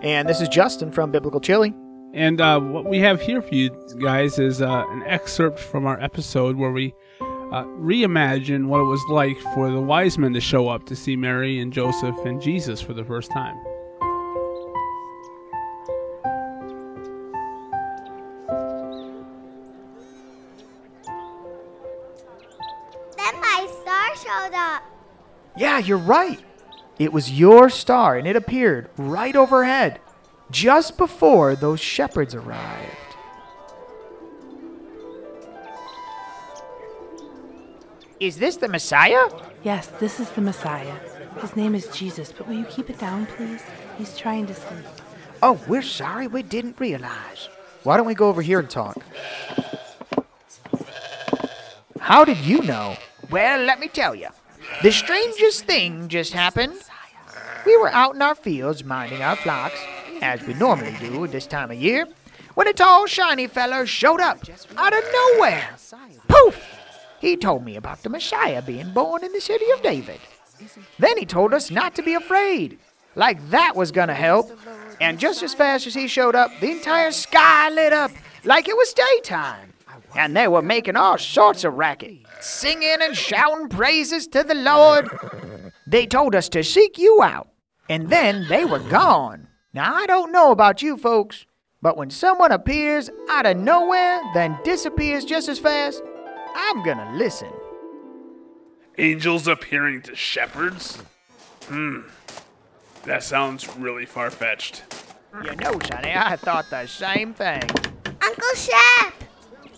And 0.00 0.26
this 0.26 0.40
is 0.40 0.48
Justin 0.48 0.90
from 0.90 1.10
Biblical 1.10 1.38
Chili. 1.38 1.74
And 2.14 2.40
uh, 2.40 2.58
what 2.58 2.86
we 2.86 2.98
have 3.00 3.20
here 3.20 3.42
for 3.42 3.54
you 3.54 3.68
guys 4.00 4.38
is 4.38 4.62
uh, 4.62 4.86
an 4.88 5.02
excerpt 5.02 5.58
from 5.58 5.86
our 5.86 6.00
episode 6.00 6.56
where 6.56 6.72
we 6.72 6.94
uh, 7.20 7.64
reimagine 7.64 8.68
what 8.68 8.80
it 8.80 8.84
was 8.84 9.04
like 9.10 9.38
for 9.52 9.70
the 9.70 9.82
wise 9.82 10.16
men 10.16 10.32
to 10.32 10.40
show 10.40 10.66
up 10.66 10.86
to 10.86 10.96
see 10.96 11.14
Mary 11.14 11.60
and 11.60 11.74
Joseph 11.74 12.16
and 12.24 12.40
Jesus 12.40 12.80
for 12.80 12.94
the 12.94 13.04
first 13.04 13.30
time. 13.30 13.54
Then 23.14 23.38
my 23.42 23.68
star 23.82 24.16
showed 24.16 24.54
up. 24.54 24.82
Yeah, 25.54 25.80
you're 25.80 25.98
right. 25.98 26.42
It 26.98 27.12
was 27.12 27.30
your 27.30 27.70
star, 27.70 28.16
and 28.16 28.26
it 28.26 28.34
appeared 28.34 28.90
right 28.96 29.36
overhead, 29.36 30.00
just 30.50 30.98
before 30.98 31.54
those 31.54 31.80
shepherds 31.80 32.34
arrived. 32.34 32.96
Is 38.18 38.38
this 38.38 38.56
the 38.56 38.66
Messiah? 38.66 39.28
Yes, 39.62 39.86
this 40.00 40.18
is 40.18 40.28
the 40.30 40.40
Messiah. 40.40 40.94
His 41.40 41.54
name 41.54 41.76
is 41.76 41.86
Jesus, 41.88 42.32
but 42.32 42.48
will 42.48 42.56
you 42.56 42.64
keep 42.64 42.90
it 42.90 42.98
down, 42.98 43.26
please? 43.26 43.62
He's 43.96 44.16
trying 44.16 44.46
to 44.46 44.54
sleep. 44.54 44.84
Oh, 45.40 45.60
we're 45.68 45.82
sorry 45.82 46.26
we 46.26 46.42
didn't 46.42 46.80
realize. 46.80 47.48
Why 47.84 47.96
don't 47.96 48.06
we 48.06 48.14
go 48.14 48.28
over 48.28 48.42
here 48.42 48.58
and 48.58 48.68
talk? 48.68 49.00
How 52.00 52.24
did 52.24 52.38
you 52.38 52.62
know? 52.62 52.96
Well, 53.30 53.62
let 53.62 53.78
me 53.78 53.86
tell 53.86 54.16
you. 54.16 54.28
The 54.82 54.92
strangest 54.92 55.64
thing 55.64 56.08
just 56.08 56.32
happened. 56.32 56.74
We 57.66 57.76
were 57.76 57.88
out 57.88 58.14
in 58.14 58.22
our 58.22 58.36
fields 58.36 58.84
minding 58.84 59.22
our 59.22 59.34
flocks, 59.34 59.80
as 60.22 60.40
we 60.46 60.54
normally 60.54 60.94
do 61.00 61.24
at 61.24 61.32
this 61.32 61.48
time 61.48 61.72
of 61.72 61.76
year, 61.76 62.06
when 62.54 62.68
a 62.68 62.72
tall, 62.72 63.06
shiny 63.06 63.48
feller 63.48 63.86
showed 63.86 64.20
up 64.20 64.38
out 64.76 64.92
of 64.92 65.04
nowhere. 65.12 65.68
Poof! 66.28 66.62
He 67.20 67.36
told 67.36 67.64
me 67.64 67.74
about 67.74 68.04
the 68.04 68.08
Messiah 68.08 68.62
being 68.62 68.92
born 68.92 69.24
in 69.24 69.32
the 69.32 69.40
city 69.40 69.68
of 69.72 69.82
David. 69.82 70.20
Then 70.98 71.18
he 71.18 71.26
told 71.26 71.52
us 71.52 71.72
not 71.72 71.96
to 71.96 72.02
be 72.02 72.14
afraid, 72.14 72.78
like 73.16 73.50
that 73.50 73.74
was 73.74 73.90
gonna 73.90 74.14
help. 74.14 74.56
And 75.00 75.18
just 75.18 75.42
as 75.42 75.54
fast 75.54 75.88
as 75.88 75.94
he 75.94 76.06
showed 76.06 76.36
up, 76.36 76.52
the 76.60 76.70
entire 76.70 77.10
sky 77.10 77.68
lit 77.70 77.92
up 77.92 78.12
like 78.44 78.68
it 78.68 78.76
was 78.76 78.92
daytime. 78.92 79.72
And 80.16 80.36
they 80.36 80.46
were 80.48 80.62
making 80.62 80.96
all 80.96 81.18
sorts 81.18 81.64
of 81.64 81.74
racket, 81.74 82.18
singing 82.40 82.98
and 83.00 83.16
shouting 83.16 83.68
praises 83.68 84.26
to 84.28 84.42
the 84.42 84.54
Lord. 84.54 85.08
They 85.86 86.06
told 86.06 86.34
us 86.34 86.48
to 86.50 86.62
seek 86.62 86.98
you 86.98 87.22
out, 87.22 87.48
and 87.88 88.10
then 88.10 88.46
they 88.48 88.64
were 88.64 88.78
gone. 88.78 89.48
Now, 89.72 89.94
I 89.94 90.06
don't 90.06 90.32
know 90.32 90.50
about 90.50 90.82
you 90.82 90.96
folks, 90.96 91.46
but 91.80 91.96
when 91.96 92.10
someone 92.10 92.52
appears 92.52 93.10
out 93.30 93.46
of 93.46 93.56
nowhere, 93.56 94.20
then 94.34 94.58
disappears 94.64 95.24
just 95.24 95.48
as 95.48 95.58
fast, 95.58 96.02
I'm 96.54 96.82
gonna 96.82 97.16
listen. 97.16 97.50
Angels 98.98 99.46
appearing 99.46 100.02
to 100.02 100.14
shepherds? 100.16 100.96
Hmm. 101.66 102.00
That 103.04 103.22
sounds 103.22 103.76
really 103.76 104.06
far 104.06 104.30
fetched. 104.30 104.82
You 105.44 105.54
know, 105.56 105.78
Sonny, 105.88 106.12
I 106.14 106.36
thought 106.36 106.68
the 106.68 106.86
same 106.86 107.32
thing. 107.32 107.62
Uncle 108.22 108.54
Shep! 108.56 109.14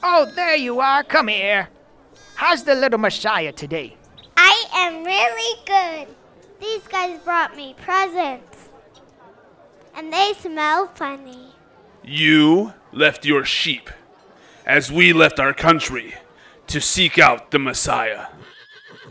Oh, 0.03 0.31
there 0.35 0.57
you 0.57 0.81
are. 0.81 1.03
Come 1.03 1.29
here. 1.29 1.69
How's 2.41 2.65
the 2.65 2.75
little 2.75 2.99
Messiah 2.99 3.53
today? 3.53 3.99
I 4.35 4.65
am 4.73 5.05
really 5.05 5.61
good. 5.67 6.17
These 6.59 6.89
guys 6.89 7.21
brought 7.21 7.55
me 7.55 7.77
presents. 7.83 8.71
And 9.95 10.11
they 10.11 10.33
smell 10.41 10.87
funny. 10.95 11.53
You 12.03 12.73
left 12.93 13.27
your 13.27 13.45
sheep, 13.45 13.91
as 14.65 14.91
we 14.91 15.13
left 15.13 15.39
our 15.39 15.53
country, 15.53 16.15
to 16.69 16.81
seek 16.81 17.19
out 17.19 17.51
the 17.51 17.59
Messiah. 17.59 18.29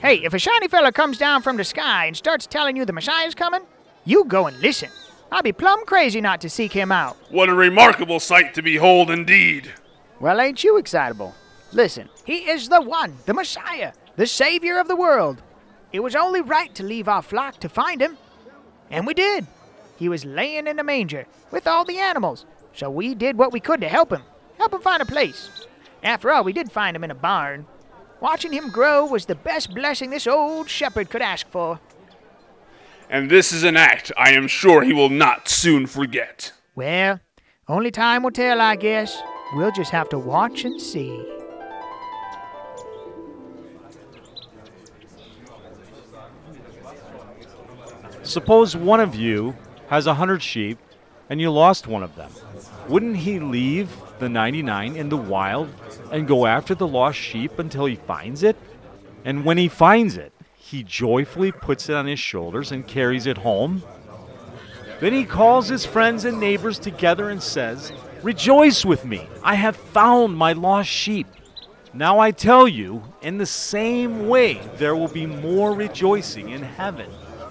Hey, 0.01 0.23
if 0.23 0.33
a 0.33 0.39
shiny 0.39 0.67
fella 0.67 0.91
comes 0.91 1.19
down 1.19 1.43
from 1.43 1.55
the 1.55 1.63
sky 1.63 2.07
and 2.07 2.17
starts 2.17 2.47
telling 2.47 2.75
you 2.75 2.83
the 2.83 2.93
Messiah's 2.93 3.35
coming, 3.35 3.61
you 4.05 4.25
go 4.25 4.47
and 4.47 4.59
listen. 4.59 4.89
I'd 5.31 5.43
be 5.43 5.51
plumb 5.51 5.85
crazy 5.85 6.19
not 6.19 6.41
to 6.41 6.49
seek 6.49 6.73
him 6.73 6.91
out. 6.91 7.15
What 7.29 7.49
a 7.49 7.53
remarkable 7.53 8.19
sight 8.19 8.55
to 8.55 8.63
behold 8.63 9.11
indeed. 9.11 9.71
Well, 10.19 10.41
ain't 10.41 10.63
you 10.63 10.77
excitable? 10.77 11.35
Listen, 11.71 12.09
he 12.25 12.49
is 12.49 12.69
the 12.69 12.81
one, 12.81 13.15
the 13.25 13.33
Messiah, 13.33 13.93
the 14.15 14.25
Savior 14.25 14.79
of 14.79 14.87
the 14.87 14.95
world. 14.95 15.41
It 15.91 16.01
was 16.01 16.15
only 16.15 16.41
right 16.41 16.73
to 16.75 16.83
leave 16.83 17.07
our 17.07 17.21
flock 17.21 17.59
to 17.59 17.69
find 17.69 18.01
him. 18.01 18.17
And 18.89 19.05
we 19.05 19.13
did. 19.13 19.45
he 19.97 20.09
was 20.09 20.25
laying 20.25 20.65
in 20.65 20.77
the 20.77 20.83
manger 20.83 21.25
with 21.51 21.67
all 21.67 21.83
the 21.85 21.99
animals. 21.99 22.45
So 22.73 22.89
we 22.89 23.13
did 23.13 23.37
what 23.37 23.51
we 23.51 23.59
could 23.59 23.81
to 23.81 23.89
help 23.89 24.11
him, 24.11 24.21
help 24.57 24.73
him 24.73 24.81
find 24.81 25.01
a 25.01 25.05
place. 25.05 25.67
After 26.01 26.31
all, 26.31 26.43
we 26.43 26.53
did 26.53 26.71
find 26.71 26.95
him 26.95 27.03
in 27.03 27.11
a 27.11 27.15
barn. 27.15 27.65
Watching 28.21 28.51
him 28.53 28.69
grow 28.69 29.05
was 29.05 29.25
the 29.25 29.35
best 29.35 29.75
blessing 29.75 30.09
this 30.09 30.27
old 30.27 30.69
shepherd 30.69 31.09
could 31.09 31.21
ask 31.21 31.47
for. 31.49 31.79
And 33.09 33.29
this 33.29 33.51
is 33.51 33.63
an 33.63 33.75
act 33.75 34.11
I 34.17 34.31
am 34.31 34.47
sure 34.47 34.83
he 34.83 34.93
will 34.93 35.09
not 35.09 35.49
soon 35.49 35.87
forget. 35.87 36.53
Well, 36.75 37.19
only 37.67 37.91
time 37.91 38.23
will 38.23 38.31
tell, 38.31 38.61
I 38.61 38.75
guess. 38.75 39.21
We'll 39.53 39.71
just 39.71 39.91
have 39.91 40.09
to 40.09 40.19
watch 40.19 40.63
and 40.63 40.79
see. 40.79 41.38
Suppose 48.29 48.77
one 48.77 48.99
of 48.99 49.15
you 49.15 49.55
has 49.87 50.05
a 50.05 50.13
hundred 50.13 50.43
sheep 50.43 50.77
and 51.31 51.41
you 51.41 51.49
lost 51.49 51.87
one 51.87 52.03
of 52.03 52.15
them. 52.15 52.29
Wouldn't 52.87 53.17
he 53.17 53.39
leave 53.39 53.89
the 54.19 54.29
99 54.29 54.95
in 54.95 55.09
the 55.09 55.17
wild 55.17 55.67
and 56.11 56.27
go 56.27 56.45
after 56.45 56.75
the 56.75 56.87
lost 56.87 57.17
sheep 57.17 57.57
until 57.57 57.85
he 57.85 57.95
finds 57.95 58.43
it? 58.43 58.55
And 59.25 59.45
when 59.45 59.57
he 59.57 59.67
finds 59.67 60.15
it, 60.15 60.31
he 60.55 60.83
joyfully 60.83 61.51
puts 61.51 61.89
it 61.89 61.95
on 61.95 62.05
his 62.05 62.19
shoulders 62.19 62.71
and 62.71 62.85
carries 62.85 63.25
it 63.25 63.39
home. 63.39 63.81
Then 64.99 65.13
he 65.13 65.25
calls 65.25 65.67
his 65.67 65.87
friends 65.87 66.23
and 66.23 66.39
neighbors 66.39 66.77
together 66.77 67.31
and 67.31 67.41
says, 67.41 67.91
Rejoice 68.21 68.85
with 68.85 69.05
me, 69.05 69.27
I 69.41 69.55
have 69.55 69.75
found 69.75 70.37
my 70.37 70.53
lost 70.53 70.91
sheep. 70.91 71.25
Now 71.95 72.19
I 72.19 72.29
tell 72.29 72.67
you, 72.67 73.01
in 73.23 73.39
the 73.39 73.47
same 73.47 74.29
way, 74.29 74.61
there 74.75 74.95
will 74.95 75.07
be 75.07 75.25
more 75.25 75.73
rejoicing 75.73 76.49
in 76.49 76.61
heaven 76.61 77.09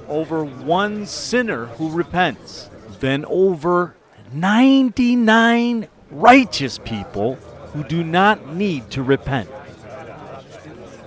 over 0.09 0.45
one 0.45 1.07
sinner 1.07 1.67
who 1.67 1.91
repents 1.91 2.71
than 3.01 3.25
over 3.27 3.95
99 4.33 5.89
righteous 6.11 6.79
people 6.79 7.35
who 7.73 7.85
do 7.85 8.03
not 8.03 8.55
need 8.55 8.91
to 8.91 9.03
repent. 9.03 9.49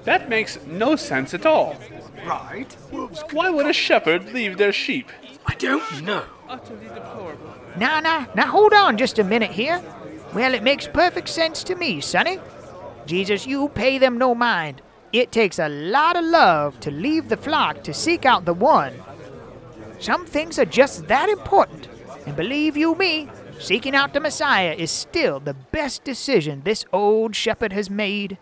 That 0.03 0.29
makes 0.29 0.59
no 0.65 0.95
sense 0.95 1.33
at 1.33 1.45
all. 1.45 1.75
Right? 2.25 2.71
Why 3.31 3.49
would 3.49 3.67
a 3.67 3.73
shepherd 3.73 4.31
leave 4.33 4.57
their 4.57 4.73
sheep? 4.73 5.11
I 5.45 5.55
don't 5.55 6.01
know. 6.03 6.23
Utterly 6.47 6.87
deplorable. 6.87 7.53
Now, 7.77 7.99
now, 7.99 8.27
now 8.35 8.47
hold 8.47 8.73
on 8.73 8.97
just 8.97 9.19
a 9.19 9.23
minute 9.23 9.51
here. 9.51 9.81
Well, 10.33 10.53
it 10.53 10.63
makes 10.63 10.87
perfect 10.87 11.29
sense 11.29 11.63
to 11.65 11.75
me, 11.75 12.01
Sonny. 12.01 12.39
Jesus, 13.05 13.47
you 13.47 13.69
pay 13.69 13.97
them 13.97 14.17
no 14.17 14.35
mind. 14.35 14.81
It 15.13 15.31
takes 15.31 15.59
a 15.59 15.67
lot 15.67 16.15
of 16.15 16.23
love 16.23 16.79
to 16.81 16.91
leave 16.91 17.27
the 17.27 17.35
flock 17.35 17.83
to 17.83 17.93
seek 17.93 18.25
out 18.25 18.45
the 18.45 18.53
one. 18.53 18.93
Some 19.99 20.25
things 20.25 20.57
are 20.57 20.65
just 20.65 21.07
that 21.07 21.27
important. 21.27 21.89
And 22.25 22.35
believe 22.35 22.77
you 22.77 22.95
me, 22.95 23.29
seeking 23.59 23.93
out 23.93 24.13
the 24.13 24.19
Messiah 24.21 24.73
is 24.73 24.89
still 24.89 25.39
the 25.39 25.53
best 25.53 26.03
decision 26.05 26.61
this 26.63 26.85
old 26.93 27.35
shepherd 27.35 27.73
has 27.73 27.89
made. 27.89 28.37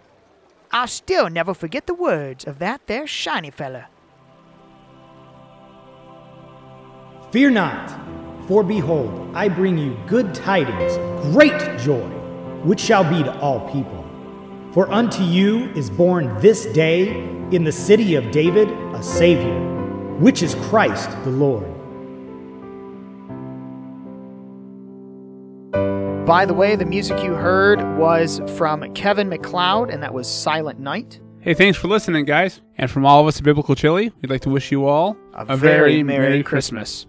I'll 0.72 0.88
still 0.88 1.30
never 1.30 1.56
forget 1.56 1.88
the 1.88 1.96
words 1.96 2.46
of 2.46 2.60
that 2.60 2.86
there 2.86 3.08
shiny 3.08 3.50
fella. 3.50 3.88
Fear 7.32 7.50
not, 7.52 8.48
for 8.48 8.64
behold, 8.64 9.32
I 9.36 9.50
bring 9.50 9.78
you 9.78 9.98
good 10.08 10.36
tidings, 10.36 10.98
great 11.34 11.80
joy, 11.80 12.08
which 12.64 12.80
shall 12.80 13.04
be 13.04 13.24
to 13.24 13.40
all 13.40 13.60
people. 13.72 13.99
For 14.72 14.92
unto 14.92 15.24
you 15.24 15.72
is 15.72 15.90
born 15.90 16.40
this 16.42 16.68
day 16.68 17.10
in 17.52 17.64
the 17.64 17.72
city 17.72 18.14
of 18.14 18.30
David 18.30 18.70
a 18.94 19.02
Savior, 19.02 19.60
which 20.20 20.44
is 20.44 20.54
Christ 20.70 21.10
the 21.24 21.32
Lord. 21.32 21.66
By 26.28 26.46
the 26.46 26.54
way, 26.54 26.76
the 26.76 26.86
music 26.86 27.18
you 27.24 27.34
heard 27.34 27.82
was 27.98 28.40
from 28.56 28.94
Kevin 28.94 29.28
MacLeod, 29.28 29.90
and 29.90 30.04
that 30.04 30.14
was 30.14 30.28
Silent 30.28 30.80
Night. 30.80 31.20
Hey, 31.40 31.56
thanks 31.56 31.76
for 31.76 31.88
listening, 31.88 32.26
guys. 32.26 32.62
And 32.78 32.92
from 32.92 33.08
all 33.08 33.22
of 33.22 33.26
us 33.26 33.38
at 33.38 33.44
Biblical 33.44 33.74
Chili, 33.74 34.12
we'd 34.22 34.30
like 34.30 34.42
to 34.42 34.50
wish 34.50 34.72
you 34.72 34.86
all 34.86 35.18
A 35.34 35.58
very 35.58 36.04
Merry 36.04 36.44
Christmas. 36.44 37.08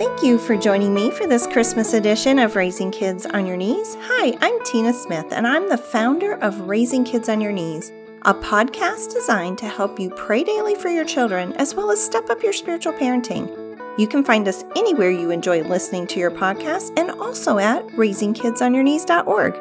Thank 0.00 0.22
you 0.22 0.38
for 0.38 0.56
joining 0.56 0.94
me 0.94 1.10
for 1.10 1.26
this 1.26 1.46
Christmas 1.46 1.92
edition 1.92 2.38
of 2.38 2.56
Raising 2.56 2.90
Kids 2.90 3.26
on 3.26 3.44
Your 3.44 3.58
Knees. 3.58 3.98
Hi, 4.00 4.34
I'm 4.40 4.64
Tina 4.64 4.94
Smith, 4.94 5.26
and 5.30 5.46
I'm 5.46 5.68
the 5.68 5.76
founder 5.76 6.36
of 6.36 6.58
Raising 6.60 7.04
Kids 7.04 7.28
on 7.28 7.38
Your 7.38 7.52
Knees, 7.52 7.92
a 8.22 8.32
podcast 8.32 9.12
designed 9.12 9.58
to 9.58 9.68
help 9.68 10.00
you 10.00 10.08
pray 10.08 10.42
daily 10.42 10.74
for 10.74 10.88
your 10.88 11.04
children 11.04 11.52
as 11.58 11.74
well 11.74 11.90
as 11.90 12.02
step 12.02 12.30
up 12.30 12.42
your 12.42 12.54
spiritual 12.54 12.94
parenting. 12.94 13.78
You 13.98 14.08
can 14.08 14.24
find 14.24 14.48
us 14.48 14.64
anywhere 14.74 15.10
you 15.10 15.30
enjoy 15.30 15.64
listening 15.64 16.06
to 16.06 16.18
your 16.18 16.30
podcast 16.30 16.98
and 16.98 17.10
also 17.20 17.58
at 17.58 17.86
raisingkidsonyourknees.org. 17.88 19.54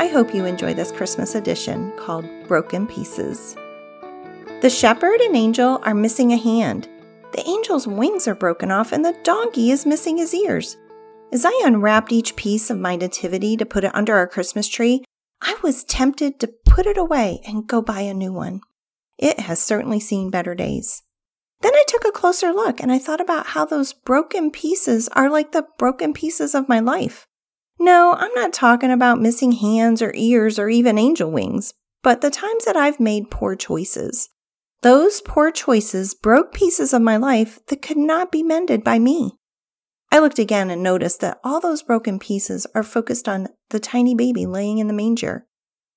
I 0.00 0.08
hope 0.08 0.34
you 0.34 0.46
enjoy 0.46 0.74
this 0.74 0.90
Christmas 0.90 1.36
edition 1.36 1.92
called 1.96 2.26
Broken 2.48 2.88
Pieces. 2.88 3.54
The 4.62 4.68
shepherd 4.68 5.20
and 5.20 5.36
angel 5.36 5.78
are 5.84 5.94
missing 5.94 6.32
a 6.32 6.36
hand. 6.36 6.88
The 7.36 7.46
angel's 7.46 7.86
wings 7.86 8.26
are 8.26 8.34
broken 8.34 8.70
off, 8.70 8.92
and 8.92 9.04
the 9.04 9.14
donkey 9.22 9.70
is 9.70 9.84
missing 9.84 10.16
his 10.16 10.32
ears. 10.32 10.78
As 11.30 11.44
I 11.44 11.62
unwrapped 11.66 12.10
each 12.10 12.34
piece 12.34 12.70
of 12.70 12.78
my 12.78 12.96
nativity 12.96 13.58
to 13.58 13.66
put 13.66 13.84
it 13.84 13.94
under 13.94 14.16
our 14.16 14.26
Christmas 14.26 14.66
tree, 14.66 15.04
I 15.42 15.54
was 15.62 15.84
tempted 15.84 16.40
to 16.40 16.54
put 16.64 16.86
it 16.86 16.96
away 16.96 17.42
and 17.46 17.66
go 17.66 17.82
buy 17.82 18.00
a 18.00 18.14
new 18.14 18.32
one. 18.32 18.62
It 19.18 19.40
has 19.40 19.60
certainly 19.60 20.00
seen 20.00 20.30
better 20.30 20.54
days. 20.54 21.02
Then 21.60 21.74
I 21.74 21.84
took 21.86 22.06
a 22.06 22.10
closer 22.10 22.52
look 22.52 22.80
and 22.80 22.90
I 22.90 22.98
thought 22.98 23.20
about 23.20 23.48
how 23.48 23.66
those 23.66 23.92
broken 23.92 24.50
pieces 24.50 25.08
are 25.08 25.28
like 25.28 25.52
the 25.52 25.66
broken 25.78 26.14
pieces 26.14 26.54
of 26.54 26.70
my 26.70 26.80
life. 26.80 27.26
No, 27.78 28.14
I'm 28.18 28.32
not 28.32 28.54
talking 28.54 28.90
about 28.90 29.20
missing 29.20 29.52
hands 29.52 30.00
or 30.00 30.12
ears 30.14 30.58
or 30.58 30.70
even 30.70 30.96
angel 30.96 31.30
wings, 31.30 31.74
but 32.02 32.22
the 32.22 32.30
times 32.30 32.64
that 32.64 32.76
I've 32.76 32.98
made 32.98 33.30
poor 33.30 33.56
choices. 33.56 34.30
Those 34.82 35.20
poor 35.20 35.50
choices 35.50 36.14
broke 36.14 36.52
pieces 36.52 36.92
of 36.92 37.02
my 37.02 37.16
life 37.16 37.58
that 37.66 37.82
could 37.82 37.96
not 37.96 38.30
be 38.30 38.42
mended 38.42 38.84
by 38.84 38.98
me. 38.98 39.32
I 40.12 40.18
looked 40.18 40.38
again 40.38 40.70
and 40.70 40.82
noticed 40.82 41.20
that 41.20 41.40
all 41.42 41.60
those 41.60 41.82
broken 41.82 42.18
pieces 42.18 42.66
are 42.74 42.82
focused 42.82 43.28
on 43.28 43.48
the 43.70 43.80
tiny 43.80 44.14
baby 44.14 44.46
laying 44.46 44.78
in 44.78 44.86
the 44.86 44.94
manger. 44.94 45.46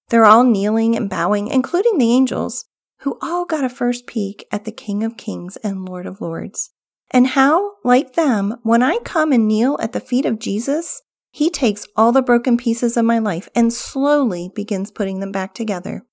They're 0.09 0.25
all 0.25 0.43
kneeling 0.43 0.95
and 0.95 1.09
bowing, 1.09 1.47
including 1.47 1.97
the 1.97 2.11
angels, 2.11 2.65
who 3.01 3.17
all 3.21 3.45
got 3.45 3.63
a 3.63 3.69
first 3.69 4.07
peek 4.07 4.45
at 4.51 4.65
the 4.65 4.71
King 4.71 5.03
of 5.03 5.17
Kings 5.17 5.57
and 5.57 5.87
Lord 5.87 6.05
of 6.05 6.19
Lords. 6.19 6.71
And 7.11 7.27
how, 7.27 7.75
like 7.83 8.13
them, 8.13 8.57
when 8.63 8.83
I 8.83 8.97
come 9.03 9.31
and 9.31 9.47
kneel 9.47 9.77
at 9.81 9.93
the 9.93 9.99
feet 9.99 10.25
of 10.25 10.39
Jesus, 10.39 11.01
he 11.31 11.49
takes 11.49 11.87
all 11.95 12.11
the 12.11 12.21
broken 12.21 12.57
pieces 12.57 12.97
of 12.97 13.05
my 13.05 13.19
life 13.19 13.47
and 13.55 13.71
slowly 13.71 14.51
begins 14.53 14.91
putting 14.91 15.19
them 15.19 15.31
back 15.31 15.53
together. 15.53 16.03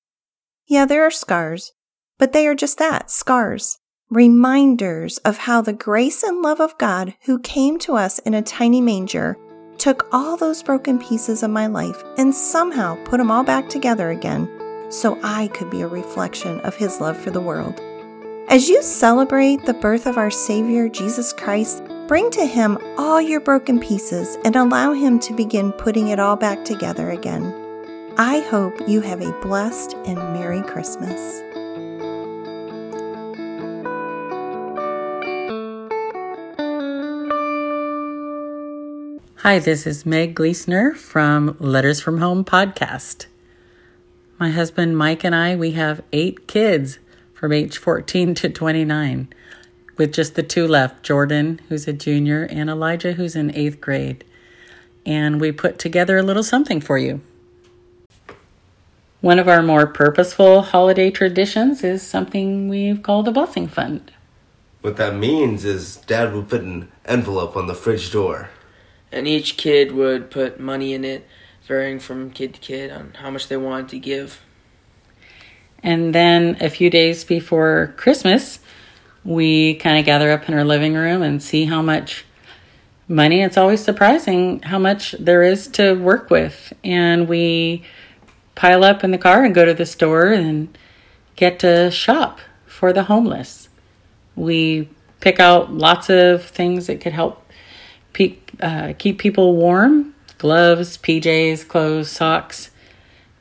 Yeah, 0.67 0.85
there 0.85 1.05
are 1.05 1.11
scars, 1.11 1.73
but 2.19 2.33
they 2.33 2.47
are 2.47 2.55
just 2.55 2.79
that 2.79 3.11
scars, 3.11 3.79
reminders 4.11 5.19
of 5.19 5.39
how 5.39 5.61
the 5.61 5.73
grace 5.73 6.23
and 6.23 6.43
love 6.43 6.61
of 6.61 6.79
God, 6.79 7.15
who 7.25 7.39
came 7.39 7.79
to 7.81 7.95
us 7.95 8.19
in 8.21 8.35
a 8.35 8.43
tiny 8.43 8.81
manger, 8.81 9.37
took 9.79 10.09
all 10.13 10.37
those 10.37 10.63
broken 10.63 10.99
pieces 10.99 11.43
of 11.43 11.51
my 11.51 11.67
life 11.67 12.03
and 12.17 12.35
somehow 12.35 12.97
put 13.05 13.19
them 13.19 13.31
all 13.31 13.45
back 13.45 13.69
together 13.69 14.11
again 14.11 14.49
so 14.89 15.19
I 15.23 15.49
could 15.49 15.71
be 15.71 15.83
a 15.83 15.89
reflection 15.89 16.61
of 16.61 16.77
His 16.77 17.01
love 17.01 17.17
for 17.17 17.31
the 17.31 17.41
world. 17.41 17.81
As 18.49 18.69
you 18.69 18.81
celebrate 18.83 19.65
the 19.65 19.75
birth 19.75 20.07
of 20.07 20.19
our 20.19 20.31
Savior, 20.31 20.89
Jesus 20.89 21.33
Christ, 21.33 21.83
bring 22.07 22.31
to 22.31 22.47
Him 22.47 22.79
all 22.97 23.21
your 23.21 23.41
broken 23.41 23.81
pieces 23.81 24.39
and 24.45 24.55
allow 24.55 24.93
Him 24.93 25.19
to 25.21 25.35
begin 25.35 25.73
putting 25.73 26.09
it 26.09 26.21
all 26.21 26.37
back 26.37 26.65
together 26.65 27.11
again. 27.11 27.53
I 28.17 28.41
hope 28.49 28.89
you 28.89 29.01
have 29.01 29.21
a 29.21 29.39
blessed 29.41 29.95
and 30.07 30.17
Merry 30.33 30.63
Christmas. 30.63 31.43
Hi, 39.41 39.59
this 39.59 39.87
is 39.87 40.07
Meg 40.07 40.35
Glesener 40.35 40.97
from 40.97 41.59
Letters 41.61 42.01
from 42.01 42.21
Home 42.21 42.43
podcast. 42.43 43.27
My 44.39 44.49
husband 44.49 44.97
Mike 44.97 45.25
and 45.25 45.35
I, 45.35 45.55
we 45.55 45.73
have 45.73 46.03
eight 46.11 46.49
kids 46.49 46.99
from 47.35 47.53
age 47.53 47.77
14 47.77 48.35
to 48.37 48.49
29, 48.49 49.29
with 49.99 50.15
just 50.15 50.37
the 50.37 50.43
two 50.43 50.67
left 50.67 51.03
Jordan, 51.03 51.61
who's 51.69 51.87
a 51.87 51.93
junior, 51.93 52.45
and 52.45 52.71
Elijah, 52.71 53.13
who's 53.13 53.37
in 53.37 53.55
eighth 53.55 53.79
grade. 53.79 54.25
And 55.05 55.39
we 55.39 55.53
put 55.53 55.79
together 55.79 56.17
a 56.17 56.23
little 56.23 56.43
something 56.43 56.81
for 56.81 56.97
you. 56.97 57.21
One 59.21 59.39
of 59.39 59.49
our 59.49 59.63
more 59.63 59.87
purposeful 59.87 60.63
holiday 60.63 61.11
traditions 61.11 61.85
is 61.85 62.03
something 62.03 62.71
we've 62.71 63.03
called 63.03 63.29
a 63.29 63.33
blessing 63.33 63.69
fund. 63.69 64.13
What 64.81 64.97
that 64.97 65.15
means 65.15 65.67
is 65.67 65.97
Dad 65.97 66.33
will 66.33 66.43
put 66.43 66.63
an 66.63 66.91
envelope 67.05 67.55
on 67.55 67.67
the 67.67 67.75
fridge 67.75 68.11
door. 68.11 68.49
And 69.13 69.27
each 69.27 69.57
kid 69.57 69.93
would 69.93 70.31
put 70.31 70.61
money 70.61 70.93
in 70.93 71.05
it 71.05 71.27
varying 71.67 71.99
from 71.99 72.31
kid 72.31 72.55
to 72.55 72.61
kid 72.61 72.91
on 72.91 73.13
how 73.21 73.31
much 73.31 73.49
they 73.49 73.57
wanted 73.57 73.89
to 73.89 73.99
give. 73.99 74.41
And 75.83 76.15
then 76.15 76.57
a 76.61 76.71
few 76.71 76.91
days 76.91 77.25
before 77.25 77.95
Christmas, 77.97 78.61
we 79.25 79.75
kind 79.75 79.99
of 79.99 80.05
gather 80.05 80.31
up 80.31 80.49
in 80.49 80.55
our 80.55 80.65
living 80.65 80.95
room 80.95 81.23
and 81.23 81.43
see 81.43 81.65
how 81.65 81.83
much 81.83 82.25
money. 83.09 83.43
It's 83.43 83.57
always 83.57 83.83
surprising 83.83 84.63
how 84.63 84.79
much 84.79 85.13
there 85.19 85.43
is 85.43 85.69
to 85.69 85.95
work 85.95 86.31
with. 86.31 86.73
And 86.85 87.29
we 87.29 87.85
pile 88.55 88.85
up 88.85 89.05
in 89.05 89.11
the 89.11 89.19
car 89.19 89.45
and 89.45 89.55
go 89.55 89.65
to 89.65 89.75
the 89.75 89.87
store 89.87 90.33
and 90.33 90.77
get 91.35 91.59
to 91.61 91.91
shop 91.91 92.41
for 92.67 92.93
the 92.93 93.05
homeless. 93.05 93.69
We 94.35 94.89
pick 95.21 95.41
out 95.41 95.73
lots 95.73 96.09
of 96.11 96.45
things 96.45 96.87
that 96.87 97.01
could 97.01 97.13
help 97.13 97.46
pe- 98.17 98.39
uh, 98.61 98.95
keep 98.99 99.19
people 99.19 99.55
warm 99.55 100.15
gloves, 100.39 100.97
PJs, 100.99 101.69
clothes, 101.69 102.11
socks, 102.11 102.71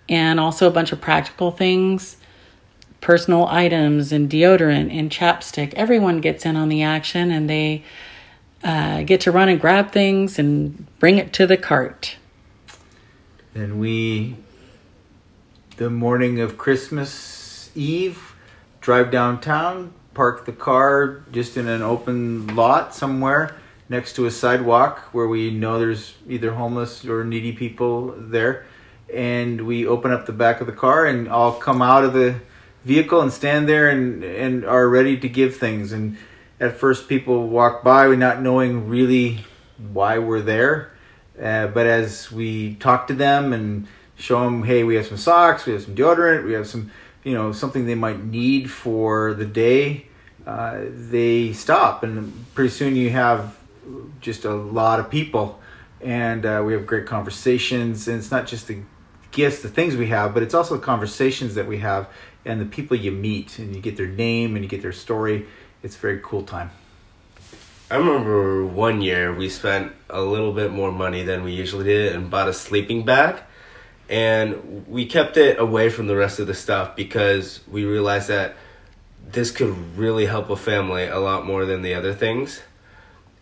and 0.10 0.38
also 0.38 0.68
a 0.68 0.72
bunch 0.72 0.92
of 0.92 1.02
practical 1.02 1.50
things 1.50 2.18
personal 3.02 3.46
items 3.46 4.12
and 4.12 4.32
deodorant 4.32 4.92
and 4.92 5.12
chapstick. 5.12 5.72
Everyone 5.76 6.22
gets 6.22 6.44
in 6.44 6.56
on 6.56 6.70
the 6.70 6.82
action 6.82 7.30
and 7.30 7.48
they 7.48 7.84
uh, 8.64 9.04
get 9.04 9.22
to 9.22 9.32
run 9.32 9.48
and 9.48 9.62
grab 9.62 9.92
things 9.92 10.40
and 10.40 10.88
bring 10.98 11.20
it 11.20 11.32
to 11.34 11.46
the 11.46 11.56
cart. 11.56 12.18
Then 13.54 13.78
we, 13.78 14.38
the 15.78 15.92
morning 15.92 16.40
of 16.40 16.58
Christmas 16.58 17.70
Eve, 17.76 18.34
drive 18.82 19.12
downtown, 19.12 19.94
park 20.16 20.48
the 20.48 20.52
car 20.52 21.22
just 21.32 21.58
in 21.58 21.68
an 21.68 21.84
open 21.84 22.56
lot 22.56 22.96
somewhere 22.96 23.56
next 23.90 24.14
to 24.14 24.26
a 24.26 24.32
sidewalk 24.32 25.00
where 25.12 25.28
we 25.28 25.52
know 25.52 25.80
there's 25.80 26.16
either 26.28 26.54
homeless 26.54 27.06
or 27.06 27.24
needy 27.24 27.52
people 27.52 28.16
there. 28.18 28.66
And 29.14 29.68
we 29.68 29.86
open 29.86 30.12
up 30.12 30.26
the 30.26 30.34
back 30.34 30.62
of 30.62 30.68
the 30.68 30.74
car 30.74 31.06
and 31.06 31.28
all 31.28 31.54
come 31.54 31.82
out 31.82 32.04
of 32.04 32.14
the 32.14 32.42
vehicle 32.84 33.22
and 33.22 33.32
stand 33.32 33.70
there 33.70 33.90
and, 33.90 34.24
and 34.24 34.66
are 34.66 34.90
ready 34.90 35.18
to 35.18 35.30
give 35.30 35.58
things. 35.58 35.92
And 35.92 36.18
at 36.60 36.78
first, 36.78 37.08
people 37.08 37.48
walk 37.48 37.84
by, 37.84 38.08
not 38.16 38.42
knowing 38.42 38.88
really 38.88 39.46
why 39.92 40.18
we're 40.18 40.42
there. 40.42 40.92
Uh, 41.42 41.68
but 41.68 41.86
as 41.86 42.32
we 42.32 42.76
talk 42.76 43.08
to 43.08 43.14
them 43.14 43.54
and 43.54 43.88
show 44.16 44.44
them, 44.46 44.64
hey, 44.64 44.84
we 44.84 44.96
have 44.96 45.06
some 45.06 45.18
socks, 45.18 45.66
we 45.66 45.74
have 45.74 45.84
some 45.84 45.96
deodorant, 45.96 46.46
we 46.46 46.54
have 46.54 46.66
some, 46.66 46.92
you 47.24 47.34
know, 47.34 47.52
something 47.52 47.86
they 47.86 47.96
might 47.96 48.24
need 48.24 48.72
for 48.72 49.34
the 49.34 49.46
day, 49.46 50.08
uh, 50.48 50.80
they 50.90 51.52
stop. 51.52 52.04
And 52.04 52.46
pretty 52.56 52.70
soon 52.70 52.96
you 52.96 53.10
have 53.10 53.58
just 54.26 54.44
a 54.44 54.54
lot 54.54 55.00
of 55.00 55.10
people. 55.10 55.60
And 56.02 56.46
uh, 56.46 56.64
we 56.66 56.74
have 56.74 56.86
great 56.86 57.06
conversations. 57.06 58.08
And 58.08 58.18
it's 58.18 58.32
not 58.32 58.48
just 58.48 58.68
the 58.68 58.80
gifts, 59.32 59.62
the 59.62 59.70
things 59.70 59.96
we 59.96 60.08
have, 60.08 60.34
but 60.34 60.44
it's 60.44 60.54
also 60.54 60.76
the 60.76 60.84
conversations 60.84 61.56
that 61.56 61.68
we 61.68 61.78
have 61.78 62.10
and 62.44 62.60
the 62.60 62.66
people 62.66 62.98
you 62.98 63.12
meet 63.12 63.60
and 63.60 63.76
you 63.76 63.82
get 63.82 63.96
their 63.98 64.08
name 64.08 64.56
and 64.56 64.66
you 64.66 64.70
get 64.70 64.82
their 64.82 64.92
story. 64.92 65.46
It's 65.84 65.96
a 65.96 66.00
very 66.00 66.20
cool 66.24 66.44
time. 66.44 66.72
I 67.90 67.98
remember 67.98 68.66
one 68.66 69.02
year 69.02 69.34
we 69.34 69.48
spent 69.48 69.94
a 70.10 70.22
little 70.22 70.54
bit 70.54 70.72
more 70.72 70.92
money 70.92 71.24
than 71.24 71.44
we 71.44 71.52
usually 71.52 71.86
did 71.86 72.16
and 72.16 72.32
bought 72.32 72.48
a 72.48 72.54
sleeping 72.54 73.06
bag. 73.06 73.42
And 74.10 74.88
we 74.88 75.06
kept 75.06 75.38
it 75.38 75.60
away 75.60 75.90
from 75.90 76.08
the 76.08 76.16
rest 76.16 76.40
of 76.40 76.48
the 76.48 76.54
stuff 76.54 76.96
because 76.96 77.62
we 77.68 77.86
realized 77.86 78.28
that 78.30 78.56
this 79.32 79.52
could 79.52 79.98
really 79.98 80.26
help 80.26 80.50
a 80.50 80.56
family 80.56 81.06
a 81.08 81.20
lot 81.20 81.46
more 81.46 81.66
than 81.66 81.82
the 81.82 81.94
other 81.94 82.14
things. 82.14 82.62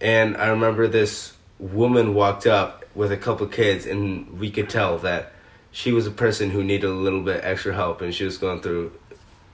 And 0.03 0.35
I 0.35 0.49
remember 0.49 0.85
this 0.89 1.33
woman 1.59 2.13
walked 2.13 2.45
up 2.45 2.83
with 2.93 3.09
a 3.13 3.17
couple 3.17 3.47
kids, 3.47 3.85
and 3.85 4.37
we 4.37 4.51
could 4.51 4.69
tell 4.69 4.97
that 4.99 5.31
she 5.71 5.93
was 5.93 6.05
a 6.05 6.11
person 6.11 6.49
who 6.49 6.61
needed 6.61 6.87
a 6.87 6.93
little 6.93 7.21
bit 7.21 7.41
extra 7.43 7.73
help 7.73 8.01
and 8.01 8.13
she 8.13 8.25
was 8.25 8.37
going 8.37 8.61
through 8.61 8.91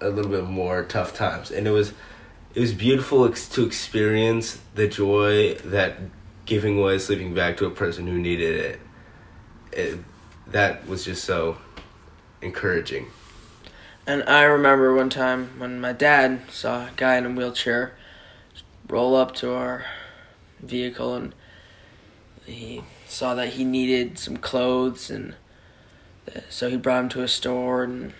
a 0.01 0.09
little 0.09 0.31
bit 0.31 0.43
more 0.43 0.83
tough 0.83 1.13
times. 1.13 1.51
And 1.51 1.67
it 1.67 1.71
was 1.71 1.93
it 2.55 2.59
was 2.59 2.73
beautiful 2.73 3.29
to 3.31 3.65
experience 3.65 4.59
the 4.73 4.88
joy 4.88 5.53
that 5.65 5.97
giving 6.45 6.79
away 6.79 6.97
sleeping 6.97 7.35
bag 7.35 7.57
to 7.57 7.65
a 7.67 7.69
person 7.69 8.07
who 8.07 8.17
needed 8.17 8.55
it, 8.55 8.79
it 9.71 9.99
that 10.47 10.88
was 10.88 11.05
just 11.05 11.23
so 11.23 11.57
encouraging. 12.41 13.05
And 14.07 14.23
i 14.23 14.41
remember 14.41 14.95
one 14.95 15.12
time 15.12 15.59
when 15.59 15.79
my 15.79 15.93
dad 15.93 16.41
saw 16.49 16.88
a 16.88 16.91
guy 16.95 17.17
in 17.17 17.25
a 17.25 17.29
wheelchair 17.29 17.93
roll 18.89 19.15
up 19.15 19.35
to 19.35 19.53
our 19.53 19.85
vehicle 20.59 21.15
and 21.15 21.33
he 22.45 22.83
saw 23.07 23.35
that 23.35 23.49
he 23.49 23.63
needed 23.63 24.17
some 24.17 24.37
clothes 24.37 25.09
and 25.09 25.35
so 26.49 26.69
he 26.69 26.77
brought 26.77 27.03
him 27.03 27.09
to 27.09 27.23
a 27.23 27.27
store 27.27 27.83
and 27.83 28.13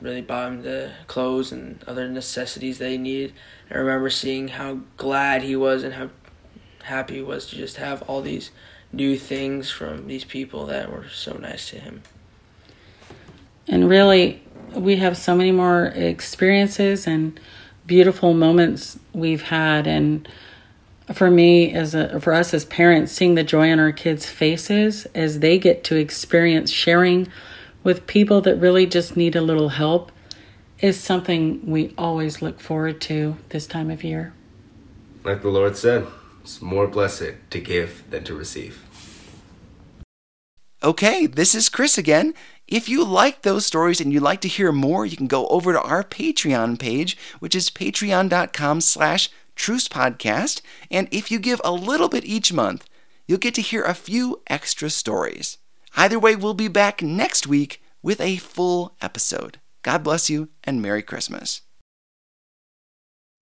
really 0.00 0.20
bought 0.20 0.48
him 0.48 0.62
the 0.62 0.92
clothes 1.06 1.52
and 1.52 1.82
other 1.86 2.08
necessities 2.08 2.78
that 2.78 2.88
he 2.90 2.98
needed. 2.98 3.32
I 3.70 3.76
remember 3.78 4.10
seeing 4.10 4.48
how 4.48 4.80
glad 4.96 5.42
he 5.42 5.56
was 5.56 5.84
and 5.84 5.94
how 5.94 6.10
happy 6.84 7.16
he 7.16 7.22
was 7.22 7.46
to 7.46 7.56
just 7.56 7.76
have 7.76 8.02
all 8.02 8.22
these 8.22 8.50
new 8.92 9.16
things 9.16 9.70
from 9.70 10.06
these 10.06 10.24
people 10.24 10.66
that 10.66 10.90
were 10.90 11.08
so 11.08 11.34
nice 11.34 11.70
to 11.70 11.78
him. 11.78 12.02
And 13.68 13.88
really, 13.88 14.42
we 14.74 14.96
have 14.96 15.16
so 15.16 15.34
many 15.34 15.52
more 15.52 15.86
experiences 15.86 17.06
and 17.06 17.38
beautiful 17.86 18.34
moments 18.34 18.98
we've 19.12 19.42
had 19.42 19.86
and 19.86 20.28
for 21.12 21.30
me 21.30 21.72
as 21.72 21.94
a 21.94 22.20
for 22.20 22.32
us 22.32 22.54
as 22.54 22.64
parents 22.64 23.12
seeing 23.12 23.34
the 23.34 23.42
joy 23.42 23.70
on 23.70 23.80
our 23.80 23.92
kids 23.92 24.26
faces 24.26 25.06
as 25.14 25.40
they 25.40 25.58
get 25.58 25.82
to 25.84 25.96
experience 25.96 26.70
sharing 26.70 27.28
with 27.82 28.06
people 28.06 28.40
that 28.40 28.56
really 28.56 28.86
just 28.86 29.16
need 29.16 29.34
a 29.34 29.40
little 29.40 29.70
help 29.70 30.12
is 30.78 30.98
something 30.98 31.64
we 31.66 31.92
always 31.98 32.40
look 32.40 32.60
forward 32.60 33.00
to 33.00 33.36
this 33.50 33.66
time 33.66 33.90
of 33.90 34.04
year 34.04 34.32
like 35.24 35.42
the 35.42 35.48
lord 35.48 35.76
said 35.76 36.06
it's 36.42 36.62
more 36.62 36.86
blessed 36.86 37.32
to 37.50 37.60
give 37.60 38.04
than 38.10 38.24
to 38.24 38.34
receive 38.34 38.84
Okay, 40.82 41.26
this 41.26 41.54
is 41.54 41.68
Chris 41.68 41.98
again. 41.98 42.32
If 42.66 42.88
you 42.88 43.04
like 43.04 43.42
those 43.42 43.66
stories 43.66 44.00
and 44.00 44.14
you'd 44.14 44.22
like 44.22 44.40
to 44.40 44.48
hear 44.48 44.72
more, 44.72 45.04
you 45.04 45.14
can 45.14 45.26
go 45.26 45.46
over 45.48 45.74
to 45.74 45.82
our 45.82 46.02
Patreon 46.02 46.78
page, 46.78 47.18
which 47.38 47.54
is 47.54 47.68
patreon.com 47.68 48.80
slash 48.80 49.28
Truce 49.60 49.88
Podcast, 49.88 50.62
and 50.90 51.06
if 51.10 51.30
you 51.30 51.38
give 51.38 51.60
a 51.62 51.70
little 51.70 52.08
bit 52.08 52.24
each 52.24 52.50
month, 52.50 52.88
you'll 53.28 53.36
get 53.36 53.52
to 53.56 53.60
hear 53.60 53.84
a 53.84 53.92
few 53.92 54.40
extra 54.46 54.88
stories. 54.88 55.58
Either 55.94 56.18
way, 56.18 56.34
we'll 56.34 56.54
be 56.54 56.66
back 56.66 57.02
next 57.02 57.46
week 57.46 57.82
with 58.02 58.22
a 58.22 58.38
full 58.38 58.96
episode. 59.02 59.60
God 59.82 60.02
bless 60.02 60.30
you 60.30 60.48
and 60.64 60.80
Merry 60.80 61.02
Christmas. 61.02 61.60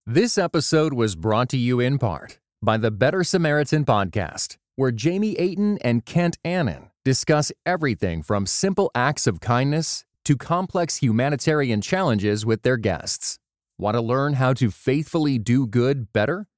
This 0.06 0.36
episode 0.36 0.92
was 0.92 1.14
brought 1.14 1.48
to 1.50 1.56
you 1.56 1.78
in 1.78 1.98
part 1.98 2.40
by 2.60 2.78
the 2.78 2.90
Better 2.90 3.22
Samaritan 3.22 3.84
Podcast, 3.84 4.56
where 4.74 4.90
Jamie 4.90 5.38
Aten 5.38 5.78
and 5.82 6.04
Kent 6.04 6.36
Annan 6.44 6.90
discuss 7.04 7.52
everything 7.64 8.24
from 8.24 8.44
simple 8.44 8.90
acts 8.92 9.28
of 9.28 9.38
kindness 9.38 10.04
to 10.24 10.36
complex 10.36 10.96
humanitarian 10.96 11.80
challenges 11.80 12.44
with 12.44 12.62
their 12.62 12.76
guests. 12.76 13.38
Want 13.80 13.94
to 13.94 14.00
learn 14.00 14.32
how 14.32 14.54
to 14.54 14.72
faithfully 14.72 15.38
do 15.38 15.64
good 15.64 16.12
better? 16.12 16.48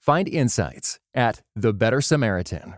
Find 0.00 0.28
insights 0.28 1.00
at 1.12 1.42
The 1.56 1.72
Better 1.72 2.00
Samaritan. 2.00 2.74